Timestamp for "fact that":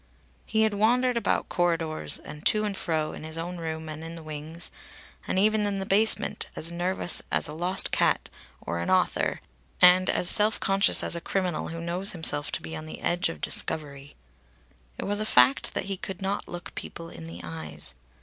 15.23-15.85